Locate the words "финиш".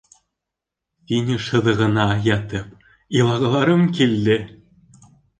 1.09-1.49